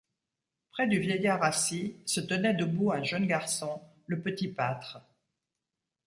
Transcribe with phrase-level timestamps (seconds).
[0.71, 4.99] Près du vieillard assis se tenait debout un jeune garçon, le petit pâtre.